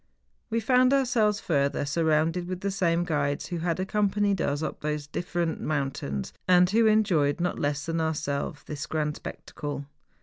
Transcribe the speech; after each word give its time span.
We 0.49 0.59
found 0.59 0.93
our¬ 0.93 1.05
selves, 1.05 1.39
further, 1.39 1.85
surrounded 1.85 2.47
with 2.47 2.61
the 2.61 2.71
same 2.71 3.03
guides 3.03 3.45
who 3.45 3.59
had 3.59 3.79
accompanied 3.79 4.41
us 4.41 4.63
up 4.63 4.81
these 4.81 5.05
different 5.05 5.61
moun¬ 5.61 5.91
tains, 5.91 6.31
and 6.47 6.67
who 6.71 6.87
enjoyed 6.87 7.39
not 7.39 7.59
less 7.59 7.85
than 7.85 8.01
ourselves 8.01 8.63
this 8.63 8.87
grand 8.87 9.17
spectacle. 9.17 9.85